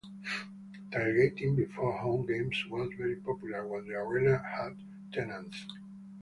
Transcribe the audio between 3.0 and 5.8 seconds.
popular when the arena had tenants.